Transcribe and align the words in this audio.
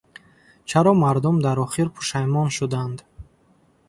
Чаро 0.69 0.91
мардум 1.03 1.37
дар 1.45 1.57
охир 1.65 1.87
пушаймон 1.95 2.47
шуданд? 2.57 2.97